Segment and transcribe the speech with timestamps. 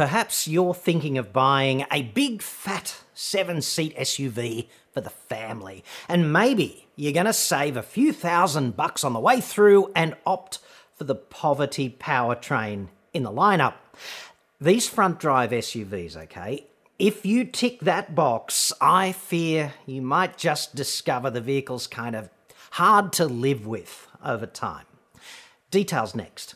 [0.00, 5.84] perhaps you're thinking of buying a big fat seven seat SUV for the family.
[6.08, 10.16] And maybe you're going to save a few thousand bucks on the way through and
[10.24, 10.58] opt
[10.94, 13.74] for the poverty powertrain in the lineup.
[14.58, 16.64] These front drive SUVs, okay,
[16.98, 22.30] if you tick that box, I fear you might just discover the vehicle's kind of
[22.70, 24.86] hard to live with over time.
[25.70, 26.54] Details next.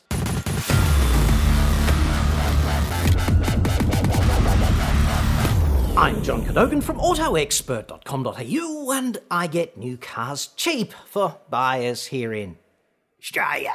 [5.96, 12.58] I'm John Cadogan from AutoExpert.com.au and I get new cars cheap for buyers here in
[13.20, 13.74] Australia.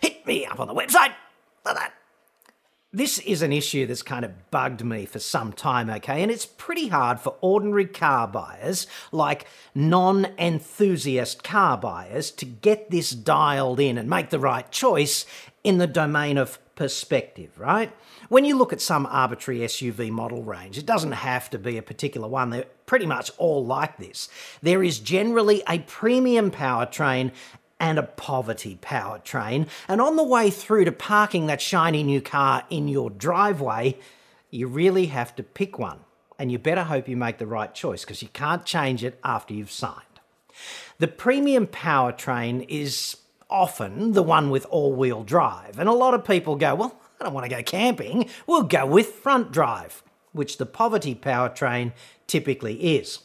[0.00, 1.12] Hit me up on the website
[1.62, 1.92] for that.
[2.92, 6.20] This is an issue that's kind of bugged me for some time, okay?
[6.20, 12.90] And it's pretty hard for ordinary car buyers, like non enthusiast car buyers, to get
[12.90, 15.26] this dialed in and make the right choice
[15.62, 17.92] in the domain of perspective, right?
[18.28, 21.82] When you look at some arbitrary SUV model range, it doesn't have to be a
[21.82, 22.50] particular one.
[22.50, 24.28] They're pretty much all like this.
[24.62, 27.32] There is generally a premium powertrain
[27.78, 29.68] and a poverty powertrain.
[29.88, 33.98] And on the way through to parking that shiny new car in your driveway,
[34.50, 36.00] you really have to pick one.
[36.38, 39.52] And you better hope you make the right choice because you can't change it after
[39.52, 39.96] you've signed.
[40.98, 43.16] The premium powertrain is
[43.52, 45.78] often the one with all wheel drive.
[45.78, 48.28] And a lot of people go, well, I don't want to go camping.
[48.46, 51.92] We'll go with front drive, which the poverty powertrain
[52.26, 53.20] typically is.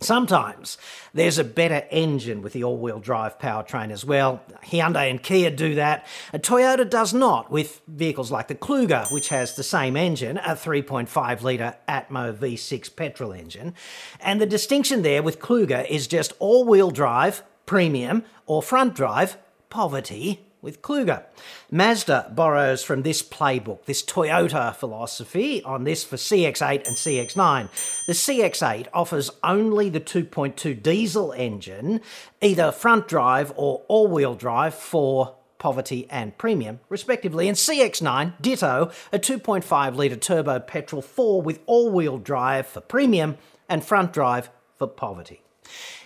[0.00, 0.78] Sometimes
[1.14, 4.42] there's a better engine with the all wheel drive powertrain as well.
[4.64, 6.06] Hyundai and Kia do that.
[6.34, 11.42] Toyota does not with vehicles like the Kluger, which has the same engine, a 3.5
[11.42, 13.74] litre Atmo V6 petrol engine.
[14.20, 19.38] And the distinction there with Kluger is just all wheel drive, premium, or front drive,
[19.70, 21.24] poverty, with Kluger.
[21.70, 27.70] Mazda borrows from this playbook, this Toyota philosophy, on this for CX8 and CX9.
[28.06, 32.02] The CX8 offers only the 2.2 diesel engine,
[32.42, 37.48] either front drive or all wheel drive for poverty and premium, respectively.
[37.48, 43.38] And CX9, ditto, a 2.5 litre turbo petrol 4 with all wheel drive for premium
[43.66, 45.40] and front drive for poverty.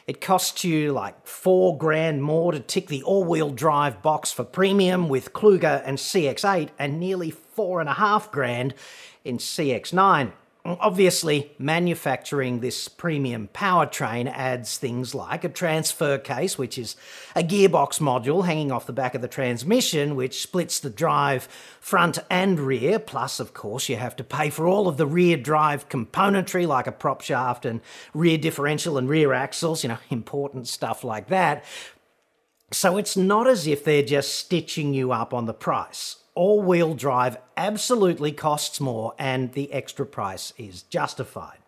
[0.06, 4.44] It costs you like four grand more to tick the all wheel drive box for
[4.44, 8.74] premium with Kluger and CX8, and nearly four and a half grand
[9.24, 10.30] in CX9.
[10.66, 16.96] Obviously, manufacturing this premium powertrain adds things like a transfer case, which is
[17.36, 21.44] a gearbox module hanging off the back of the transmission, which splits the drive
[21.78, 22.98] front and rear.
[22.98, 26.88] Plus, of course, you have to pay for all of the rear drive componentry, like
[26.88, 27.80] a prop shaft and
[28.12, 31.64] rear differential and rear axles, you know, important stuff like that.
[32.72, 36.94] So it's not as if they're just stitching you up on the price all wheel
[36.94, 41.58] drive absolutely costs more and the extra price is justified.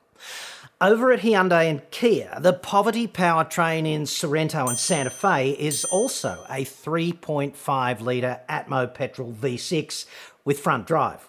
[0.80, 6.44] Over at Hyundai and Kia, the poverty powertrain in Sorento and Santa Fe is also
[6.48, 10.06] a 3.5 litre Atmo petrol V6
[10.44, 11.28] with front drive.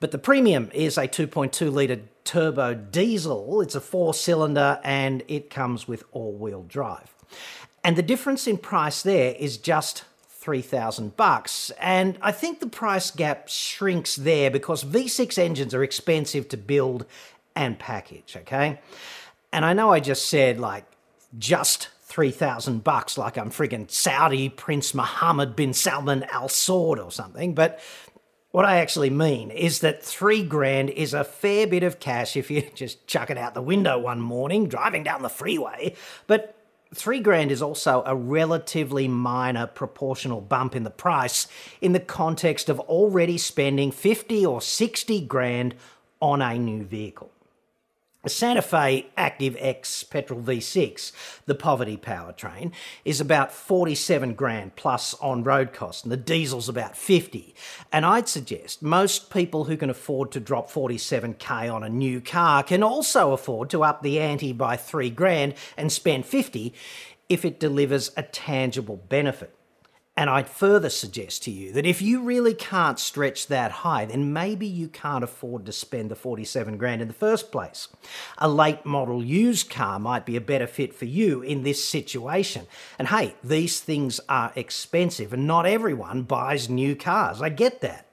[0.00, 3.60] But the premium is a 2.2 litre turbo diesel.
[3.60, 7.14] It's a four cylinder and it comes with all wheel drive.
[7.84, 10.04] And the difference in price there is just
[10.42, 16.48] 3000 bucks and I think the price gap shrinks there because V6 engines are expensive
[16.48, 17.06] to build
[17.54, 18.80] and package, okay?
[19.52, 20.84] And I know I just said like
[21.38, 27.54] just 3000 bucks like I'm friggin' Saudi Prince Mohammed bin Salman Al Saud or something,
[27.54, 27.80] but
[28.50, 32.50] what I actually mean is that three grand is a fair bit of cash if
[32.50, 35.94] you just chuck it out the window one morning driving down the freeway,
[36.26, 36.56] but
[36.94, 41.46] three grand is also a relatively minor proportional bump in the price
[41.80, 45.74] in the context of already spending 50 or 60 grand
[46.20, 47.30] on a new vehicle.
[48.22, 51.10] The Santa Fe Active X petrol V6,
[51.46, 52.70] the poverty powertrain,
[53.04, 57.52] is about 47 grand plus on road costs, and the diesel's about 50.
[57.90, 62.62] And I'd suggest most people who can afford to drop 47k on a new car
[62.62, 66.72] can also afford to up the ante by 3 grand and spend 50
[67.28, 69.52] if it delivers a tangible benefit.
[70.14, 74.32] And I'd further suggest to you that if you really can't stretch that high, then
[74.32, 77.88] maybe you can't afford to spend the 47 grand in the first place.
[78.36, 82.66] A late model used car might be a better fit for you in this situation.
[82.98, 87.40] And hey, these things are expensive and not everyone buys new cars.
[87.40, 88.06] I get that.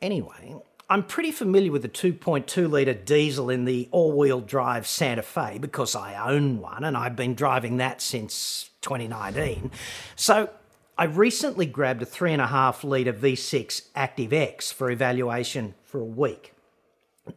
[0.00, 0.56] Anyway,
[0.90, 5.58] I'm pretty familiar with the 2.2 litre diesel in the all wheel drive Santa Fe
[5.58, 9.70] because I own one and I've been driving that since 2019.
[10.16, 10.50] So
[10.98, 16.52] I recently grabbed a 3.5 litre V6 Active X for evaluation for a week.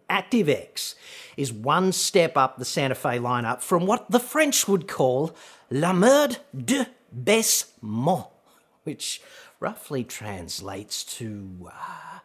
[0.10, 0.96] Active X
[1.38, 5.36] is one step up the Santa Fe lineup from what the French would call
[5.70, 8.28] la mode de baissement,
[8.84, 9.22] which
[9.62, 12.20] roughly translates to uh,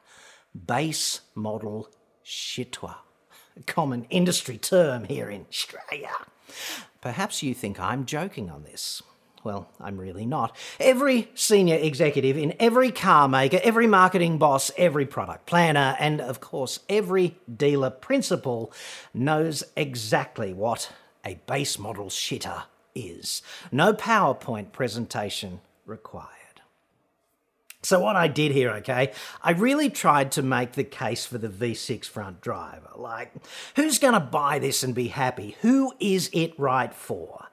[0.66, 1.88] base model
[2.24, 2.96] chitois,
[3.56, 6.10] a common industry term here in Australia.
[7.00, 9.02] Perhaps you think I'm joking on this.
[9.42, 10.54] Well, I'm really not.
[10.78, 16.40] Every senior executive in every car maker, every marketing boss, every product planner, and of
[16.40, 18.72] course, every dealer principal
[19.14, 20.92] knows exactly what
[21.24, 22.64] a base model shitter
[22.94, 23.40] is.
[23.72, 26.36] No PowerPoint presentation required.
[27.82, 31.48] So, what I did here, okay, I really tried to make the case for the
[31.48, 32.90] V6 front driver.
[32.94, 33.32] Like,
[33.74, 35.56] who's going to buy this and be happy?
[35.62, 37.46] Who is it right for?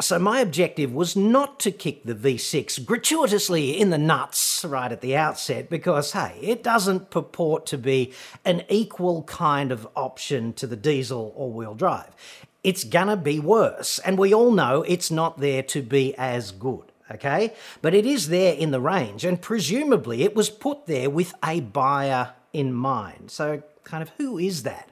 [0.00, 5.00] So, my objective was not to kick the V6 gratuitously in the nuts right at
[5.00, 8.12] the outset because, hey, it doesn't purport to be
[8.44, 12.10] an equal kind of option to the diesel all wheel drive.
[12.64, 16.90] It's gonna be worse, and we all know it's not there to be as good
[17.10, 17.52] okay?
[17.82, 21.60] But it is there in the range, and presumably it was put there with a
[21.60, 23.30] buyer in mind.
[23.30, 24.90] So, kind of, who is that?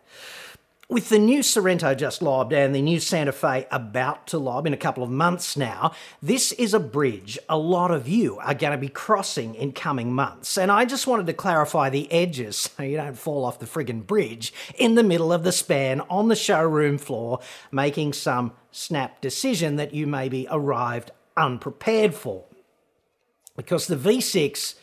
[0.93, 4.75] With the new Sorento just lobbed and the new Santa Fe about to lob in
[4.75, 8.73] a couple of months now, this is a bridge a lot of you are going
[8.73, 10.59] to be crossing in coming months.
[10.59, 14.07] And I just wanted to clarify the edges so you don't fall off the friggin'
[14.07, 17.41] bridge in the middle of the span on the showroom floor,
[17.71, 22.45] making some snap decision that you maybe arrived unprepared for.
[23.57, 24.75] Because the V6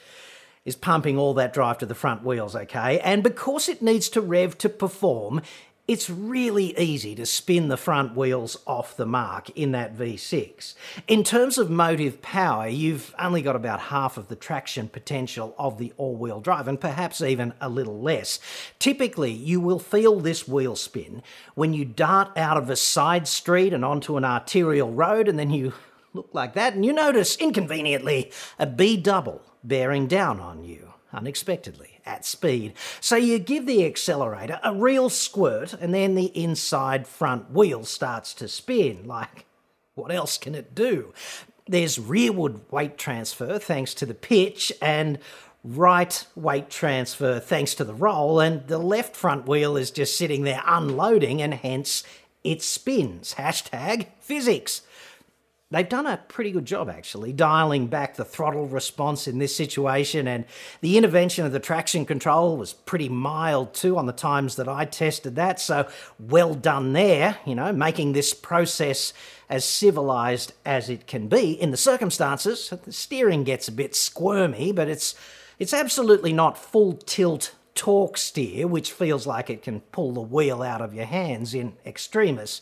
[0.65, 2.99] is pumping all that drive to the front wheels, okay?
[2.99, 5.41] And because it needs to rev to perform,
[5.89, 10.75] it's really easy to spin the front wheels off the mark in that V6.
[11.07, 15.79] In terms of motive power, you've only got about half of the traction potential of
[15.79, 18.39] the all-wheel drive, and perhaps even a little less.
[18.77, 21.23] Typically, you will feel this wheel spin
[21.55, 25.49] when you dart out of a side street and onto an arterial road, and then
[25.49, 25.73] you
[26.13, 31.99] look like that, and you notice, inconveniently, a B double bearing down on you unexpectedly
[32.05, 32.73] at speed.
[32.99, 38.33] So you give the accelerator a real squirt, and then the inside front wheel starts
[38.35, 39.07] to spin.
[39.19, 39.45] Like,
[39.95, 41.13] what else can it do?
[41.67, 45.19] There's rearward weight transfer thanks to the pitch, and
[45.63, 50.43] right weight transfer thanks to the roll, and the left front wheel is just sitting
[50.43, 52.03] there unloading, and hence
[52.43, 53.35] it spins.
[53.35, 54.83] Hashtag physics.
[55.71, 60.27] They've done a pretty good job, actually, dialing back the throttle response in this situation,
[60.27, 60.45] and
[60.81, 64.85] the intervention of the traction control was pretty mild too on the times that I
[64.85, 65.59] tested that.
[65.59, 65.87] So,
[66.17, 69.13] well done there, you know, making this process
[69.47, 72.73] as civilized as it can be in the circumstances.
[72.83, 75.13] The steering gets a bit squirmy, but it's
[75.59, 80.63] it's absolutely not full tilt torque steer, which feels like it can pull the wheel
[80.63, 82.61] out of your hands in extremis.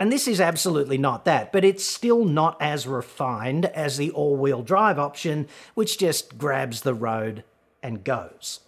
[0.00, 4.34] And this is absolutely not that, but it's still not as refined as the all
[4.34, 7.44] wheel drive option, which just grabs the road
[7.82, 8.60] and goes.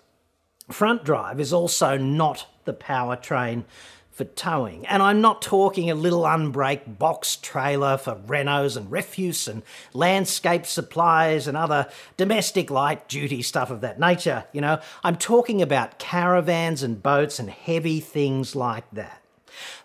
[0.71, 3.65] Front drive is also not the powertrain
[4.11, 4.87] for towing.
[4.87, 9.63] And I'm not talking a little unbrake box trailer for Renaults and refuse and
[9.95, 11.89] landscape supplies and other
[12.19, 14.45] domestic light duty stuff of that nature.
[14.53, 19.23] You know, I'm talking about caravans and boats and heavy things like that.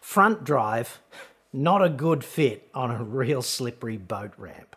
[0.01, 0.99] Front drive
[1.53, 4.75] not a good fit on a real slippery boat ramp.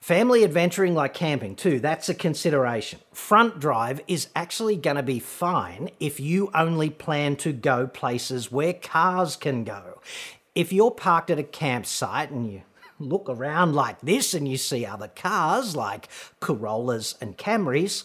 [0.00, 3.00] Family adventuring like camping, too, that's a consideration.
[3.12, 8.52] Front drive is actually going to be fine if you only plan to go places
[8.52, 10.00] where cars can go.
[10.54, 12.62] If you're parked at a campsite and you
[13.00, 18.04] look around like this and you see other cars like Corollas and Camrys,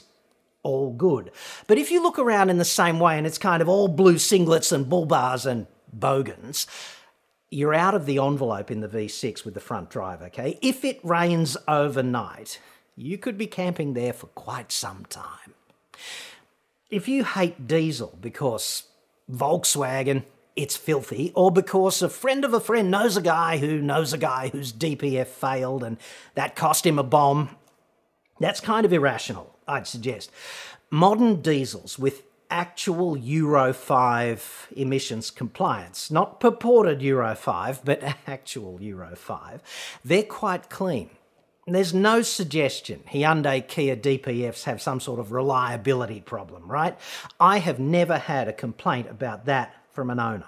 [0.63, 1.31] all good.
[1.67, 4.15] But if you look around in the same way and it's kind of all blue
[4.15, 6.65] singlets and bull bars and bogans,
[7.51, 10.57] you're out of the envelope in the V6 with the front drive, okay?
[10.61, 12.59] If it rains overnight,
[12.95, 15.53] you could be camping there for quite some time.
[16.89, 18.83] If you hate diesel because
[19.29, 20.23] Volkswagen,
[20.55, 24.17] it's filthy, or because a friend of a friend knows a guy who knows a
[24.17, 25.97] guy whose DPF failed and
[26.35, 27.57] that cost him a bomb,
[28.39, 30.31] that's kind of irrational, I'd suggest.
[30.89, 39.15] Modern diesels with actual Euro 5 emissions compliance, not purported Euro 5, but actual Euro
[39.15, 39.61] 5,
[40.03, 41.09] they're quite clean.
[41.67, 46.97] There's no suggestion Hyundai Kia DPFs have some sort of reliability problem, right?
[47.39, 50.47] I have never had a complaint about that from an owner.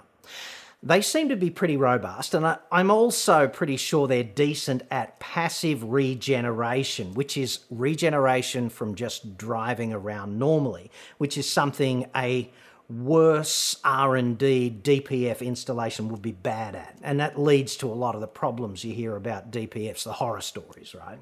[0.86, 5.18] They seem to be pretty robust, and I, I'm also pretty sure they're decent at
[5.18, 12.50] passive regeneration, which is regeneration from just driving around normally, which is something a
[12.90, 16.98] worse R&D DPF installation would be bad at.
[17.02, 20.42] And that leads to a lot of the problems you hear about DPFs, the horror
[20.42, 21.18] stories, right?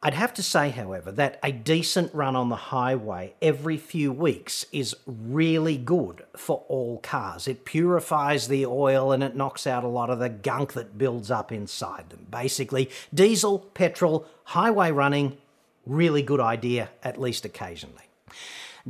[0.00, 4.64] I'd have to say, however, that a decent run on the highway every few weeks
[4.70, 7.48] is really good for all cars.
[7.48, 11.32] It purifies the oil and it knocks out a lot of the gunk that builds
[11.32, 12.28] up inside them.
[12.30, 15.36] Basically, diesel, petrol, highway running,
[15.84, 18.04] really good idea, at least occasionally.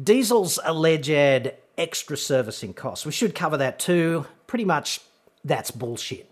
[0.01, 3.07] Diesel's alleged extra servicing costs.
[3.07, 4.27] We should cover that too.
[4.47, 5.01] Pretty much
[5.43, 6.28] that's bullshit.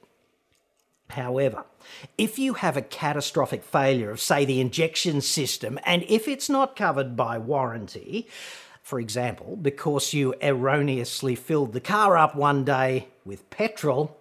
[1.11, 1.65] However,
[2.19, 6.77] if you have a catastrophic failure of, say, the injection system, and if it's not
[6.77, 8.29] covered by warranty,
[8.83, 14.17] for example, because you erroneously filled the car up one day with petrol,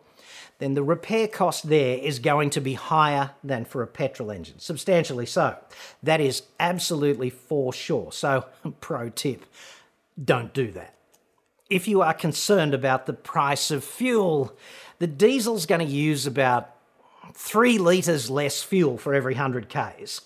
[0.60, 4.60] then the repair cost there is going to be higher than for a petrol engine,
[4.60, 5.58] substantially so.
[6.02, 8.12] That is absolutely for sure.
[8.12, 8.46] So,
[8.80, 9.46] pro tip
[10.24, 10.96] don't do that.
[11.70, 14.56] If you are concerned about the price of fuel,
[15.00, 16.75] the diesel's going to use about
[17.34, 20.22] three litres less fuel for every 100 Ks.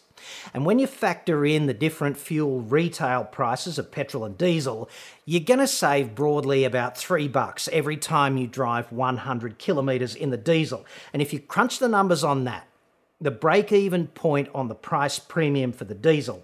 [0.53, 4.89] And when you factor in the different fuel retail prices of petrol and diesel,
[5.25, 10.29] you're going to save broadly about three bucks every time you drive 100 kilometres in
[10.29, 10.85] the diesel.
[11.13, 12.67] And if you crunch the numbers on that,
[13.21, 16.43] the break even point on the price premium for the diesel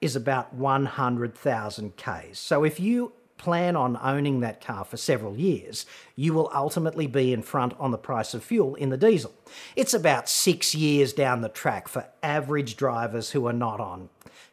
[0.00, 2.38] is about 100,000 Ks.
[2.38, 5.84] So if you plan on owning that car for several years,
[6.14, 9.34] you will ultimately be in front on the price of fuel in the diesel.
[9.74, 14.10] It's about six years down the track for average drivers who are not on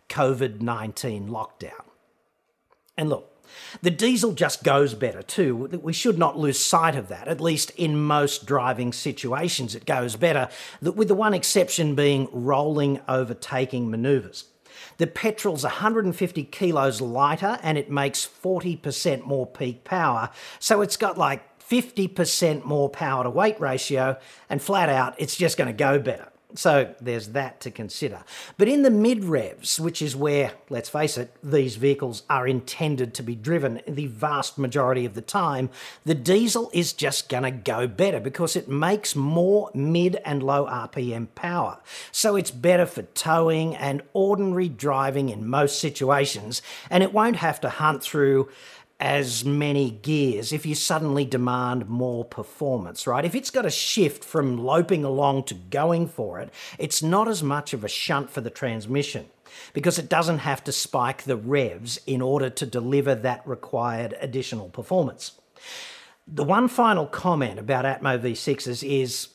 [0.10, 1.86] COVID 19 lockdown.
[2.98, 3.32] And look,
[3.84, 5.56] the diesel just goes better too.
[5.56, 7.28] We should not lose sight of that.
[7.28, 10.50] At least in most driving situations, it goes better,
[10.82, 14.46] with the one exception being rolling overtaking manoeuvres.
[14.98, 20.30] The petrol's 150 kilos lighter and it makes 40% more peak power.
[20.60, 24.18] So it's got like 50% more power to weight ratio,
[24.50, 26.30] and flat out, it's just going to go better.
[26.56, 28.24] So there's that to consider.
[28.58, 33.14] But in the mid revs, which is where, let's face it, these vehicles are intended
[33.14, 35.70] to be driven the vast majority of the time,
[36.06, 40.66] the diesel is just going to go better because it makes more mid and low
[40.66, 41.78] RPM power.
[42.12, 47.62] So it's better for towing and ordinary driving in most situations, and it won't have
[47.62, 48.50] to hunt through
[49.00, 53.24] as many gears if you suddenly demand more performance, right?
[53.24, 57.42] If it's got to shift from loping along to going for it, it's not as
[57.42, 59.28] much of a shunt for the transmission
[59.74, 64.70] because it doesn't have to spike the revs in order to deliver that required additional
[64.70, 65.40] performance.
[66.28, 69.30] The one final comment about Atmo V6s is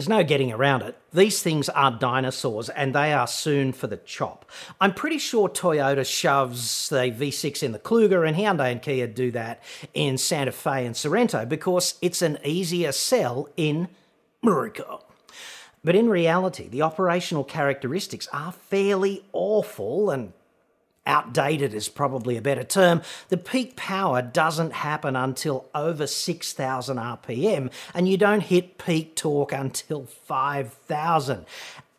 [0.00, 0.96] there's no getting around it.
[1.12, 4.50] These things are dinosaurs and they are soon for the chop.
[4.80, 9.30] I'm pretty sure Toyota shoves the V6 in the Kluger and Hyundai and Kia do
[9.32, 13.88] that in Santa Fe and Sorento because it's an easier sell in
[14.42, 15.00] America.
[15.84, 20.32] But in reality, the operational characteristics are fairly awful and
[21.10, 27.70] outdated is probably a better term, the peak power doesn't happen until over 6,000 RPM,
[27.92, 31.44] and you don't hit peak torque until 5,000.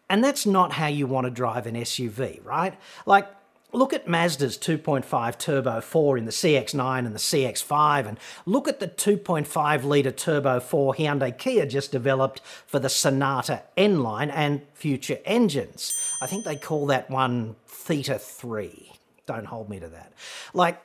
[0.10, 2.78] And that's not how you want to drive an SUV, right?
[3.06, 3.28] Like,
[3.74, 8.82] Look at Mazda's 2.5 Turbo 4 in the CX9 and the CX5, and look at
[8.82, 14.62] the 2.5 litre Turbo 4 Hyundai Kia just developed for the Sonata N line and
[14.74, 15.94] future engines.
[16.22, 18.91] I think they call that one Theta 3
[19.32, 20.14] don't hold me to that.
[20.54, 20.82] Like,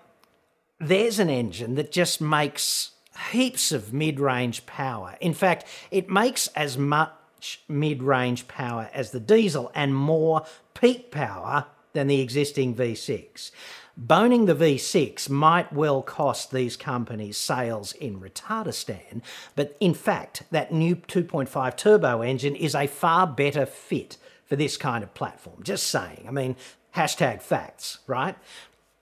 [0.78, 2.92] there's an engine that just makes
[3.30, 5.16] heaps of mid range power.
[5.20, 11.10] In fact, it makes as much mid range power as the diesel and more peak
[11.10, 13.50] power than the existing V6.
[13.98, 19.22] Boning the V6 might well cost these companies sales in Retardistan,
[19.54, 24.76] but in fact, that new 2.5 turbo engine is a far better fit for this
[24.76, 25.62] kind of platform.
[25.62, 26.26] Just saying.
[26.28, 26.56] I mean,
[26.96, 28.36] Hashtag facts, right?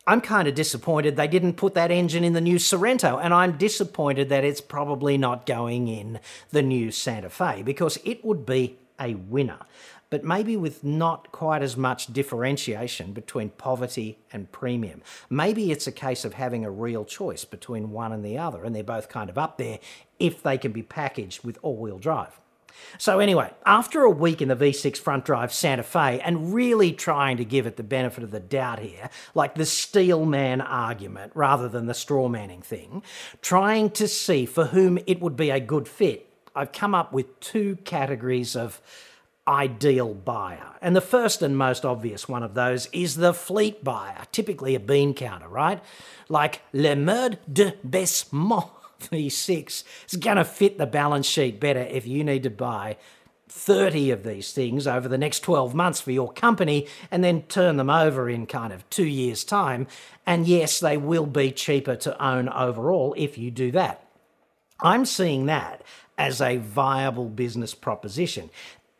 [0.04, 3.56] I'm kind of disappointed they didn't put that engine in the new Sorento, and I'm
[3.56, 6.18] disappointed that it's probably not going in
[6.50, 9.60] the new Santa Fe because it would be a winner.
[10.10, 15.00] But maybe with not quite as much differentiation between poverty and premium.
[15.30, 18.74] Maybe it's a case of having a real choice between one and the other, and
[18.74, 19.78] they're both kind of up there
[20.18, 22.40] if they can be packaged with all wheel drive.
[22.98, 27.36] So, anyway, after a week in the V6 front drive Santa Fe and really trying
[27.38, 31.68] to give it the benefit of the doubt here, like the steel man argument rather
[31.68, 33.02] than the straw manning thing,
[33.42, 37.40] trying to see for whom it would be a good fit, I've come up with
[37.40, 38.80] two categories of
[39.46, 40.76] ideal buyer.
[40.80, 44.80] And the first and most obvious one of those is the fleet buyer, typically a
[44.80, 45.82] bean counter, right?
[46.28, 47.74] Like Le Merde de
[48.98, 52.96] Baissement V6 is going to fit the balance sheet better if you need to buy
[53.48, 57.76] 30 of these things over the next 12 months for your company and then turn
[57.76, 59.86] them over in kind of two years' time.
[60.26, 64.08] And yes, they will be cheaper to own overall if you do that.
[64.80, 65.82] I'm seeing that
[66.18, 68.50] as a viable business proposition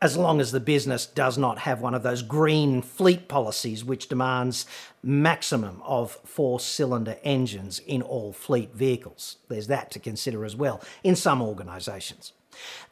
[0.01, 4.09] as long as the business does not have one of those green fleet policies which
[4.09, 4.65] demands
[5.01, 9.37] maximum of four cylinder engines in all fleet vehicles.
[9.47, 12.33] There's that to consider as well in some organisations.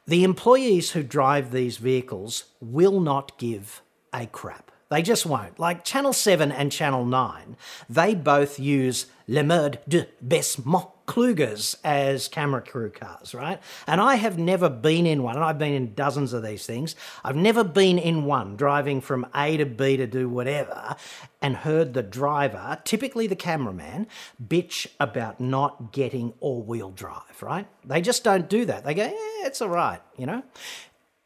[0.08, 3.82] The employees who drive these vehicles will not give
[4.14, 4.72] a crap.
[4.90, 5.60] They just won't.
[5.60, 7.58] Like Channel 7 and Channel 9,
[7.90, 13.60] they both use Le mode de Baissement Klugers as camera crew cars, right?
[13.88, 16.96] And I have never been in one, and I've been in dozens of these things.
[17.26, 20.96] I've never been in one driving from A to B to do whatever
[21.42, 24.08] and heard the driver, typically the cameraman,
[24.42, 27.68] bitch about not getting all wheel drive, right?
[27.84, 28.86] They just don't do that.
[28.86, 30.44] They go, yeah, it's all right, you know?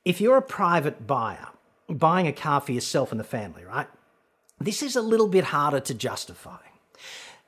[0.06, 1.50] If you're a private buyer,
[1.88, 3.88] buying a car for yourself and the family, right?
[4.60, 6.67] This is a little bit harder to justify.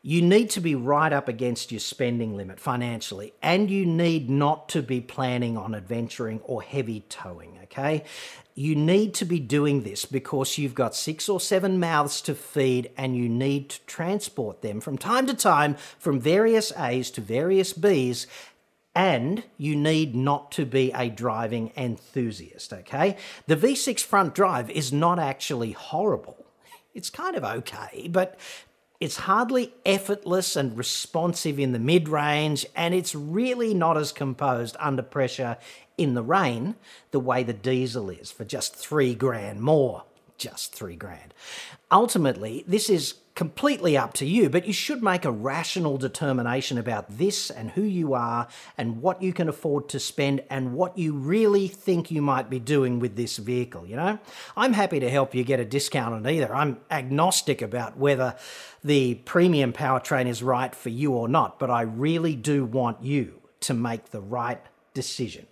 [0.01, 4.69] You need to be right up against your spending limit financially, and you need not
[4.69, 8.05] to be planning on adventuring or heavy towing, okay?
[8.55, 12.91] You need to be doing this because you've got six or seven mouths to feed
[12.97, 17.73] and you need to transport them from time to time from various A's to various
[17.73, 18.25] B's
[18.95, 23.17] and you need not to be a driving enthusiast, okay?
[23.47, 26.45] The V6 front drive is not actually horrible.
[26.93, 28.37] It's kind of okay, but
[28.99, 34.75] it's hardly effortless and responsive in the mid range, and it's really not as composed
[34.79, 35.57] under pressure
[35.97, 36.75] in the rain
[37.11, 40.03] the way the diesel is for just three grand more.
[40.37, 41.33] Just three grand.
[41.91, 47.05] Ultimately, this is completely up to you, but you should make a rational determination about
[47.17, 48.45] this and who you are
[48.77, 52.59] and what you can afford to spend and what you really think you might be
[52.59, 54.19] doing with this vehicle, you know?
[54.57, 56.53] I'm happy to help you get a discount on either.
[56.53, 58.35] I'm agnostic about whether
[58.83, 63.39] the premium powertrain is right for you or not, but I really do want you
[63.61, 64.59] to make the right
[64.93, 65.47] decision.